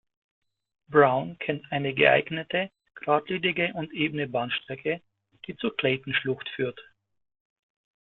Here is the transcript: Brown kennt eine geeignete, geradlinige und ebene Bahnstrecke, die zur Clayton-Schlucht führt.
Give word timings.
Brown 0.89 1.37
kennt 1.37 1.63
eine 1.71 1.93
geeignete, 1.93 2.71
geradlinige 2.95 3.71
und 3.75 3.93
ebene 3.93 4.27
Bahnstrecke, 4.27 4.99
die 5.45 5.55
zur 5.57 5.77
Clayton-Schlucht 5.77 6.49
führt. 6.55 6.79